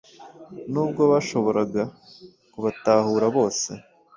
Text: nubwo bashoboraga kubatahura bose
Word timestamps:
nubwo 0.71 1.01
bashoboraga 1.11 1.83
kubatahura 2.51 3.25
bose 3.35 3.71